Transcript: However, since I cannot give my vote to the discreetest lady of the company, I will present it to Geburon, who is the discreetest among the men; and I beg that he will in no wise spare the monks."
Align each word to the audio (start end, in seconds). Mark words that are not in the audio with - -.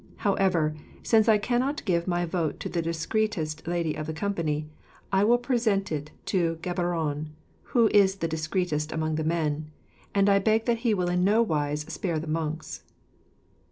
However, 0.15 0.73
since 1.03 1.29
I 1.29 1.37
cannot 1.37 1.85
give 1.85 2.07
my 2.07 2.25
vote 2.25 2.59
to 2.61 2.69
the 2.69 2.81
discreetest 2.81 3.67
lady 3.67 3.93
of 3.93 4.07
the 4.07 4.13
company, 4.13 4.67
I 5.11 5.23
will 5.23 5.37
present 5.37 5.91
it 5.91 6.09
to 6.25 6.57
Geburon, 6.63 7.27
who 7.77 7.87
is 7.89 8.15
the 8.15 8.27
discreetest 8.27 8.91
among 8.91 9.13
the 9.13 9.23
men; 9.23 9.69
and 10.15 10.27
I 10.27 10.39
beg 10.39 10.65
that 10.65 10.79
he 10.79 10.95
will 10.95 11.07
in 11.11 11.23
no 11.23 11.43
wise 11.43 11.81
spare 11.81 12.17
the 12.17 12.25
monks." 12.25 12.81